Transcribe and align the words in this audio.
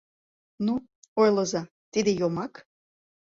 Ну, 0.65 0.73
ойлыза: 1.21 1.61
тиде— 1.91 2.11
йомак? 2.19 2.53